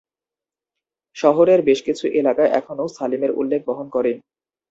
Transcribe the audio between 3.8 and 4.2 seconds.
করে।